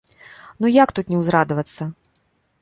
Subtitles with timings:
[0.63, 1.89] Ну як тут не ўзрадавацца.